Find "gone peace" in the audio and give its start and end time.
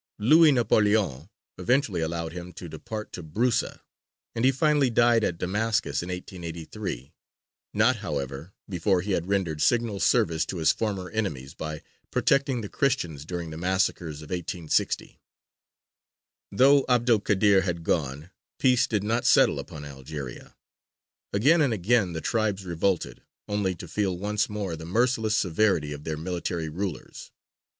17.83-18.87